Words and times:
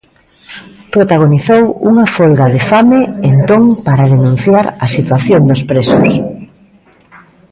Protagonizou 0.95 1.63
unha 1.89 2.05
folga 2.15 2.45
de 2.55 2.61
fame 2.69 2.99
entón 3.33 3.63
para 3.85 4.09
denunciar 4.13 4.65
a 4.85 4.87
situación 4.95 5.41
dos 5.49 5.61
presos. 5.69 6.11